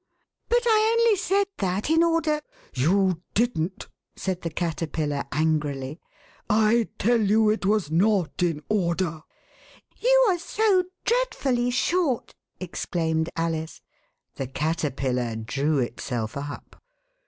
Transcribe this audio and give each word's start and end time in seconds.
But 0.49 0.63
I 0.65 0.95
only 0.97 1.15
said 1.15 1.45
that 1.59 1.87
in 1.91 2.01
order 2.03 2.41
"You 2.85 3.21
didn*t," 3.35 3.85
said 4.15 4.41
the 4.41 4.49
Caterpillar 4.49 5.25
angrily. 5.31 5.99
I 6.49 6.87
tell 6.97 7.21
you 7.21 7.51
it 7.51 7.67
was 7.67 7.91
not 7.91 8.41
in 8.41 8.63
order." 8.67 9.21
You 9.97 10.25
are 10.29 10.39
so 10.39 10.85
dreadfully 11.05 11.69
short," 11.69 12.33
exclaimed 12.59 13.29
Alice; 13.35 13.83
the 14.37 14.47
Caterpillar 14.47 15.35
drew 15.35 15.77
itself 15.77 16.35
up. 16.35 16.81